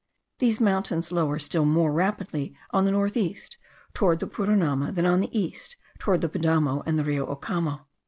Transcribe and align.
These 0.39 0.59
mountains 0.59 1.11
lower 1.11 1.37
still 1.37 1.63
more 1.63 1.91
rapidly 1.91 2.55
on 2.71 2.85
the 2.85 2.91
north 2.91 3.15
east, 3.15 3.57
toward 3.93 4.19
the 4.19 4.25
Purunama, 4.25 4.91
than 4.91 5.05
on 5.05 5.19
the 5.19 5.39
east, 5.39 5.75
toward 5.99 6.21
the 6.21 6.27
Padamo 6.29 6.81
and 6.87 6.97
the 6.97 7.03
Rio 7.03 7.27
Ocamo. 7.27 7.81